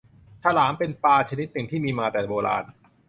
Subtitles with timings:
[0.43, 2.65] ฉลามเป็นปลาชนิดหนึ่งที่มีมาแต่โบราณ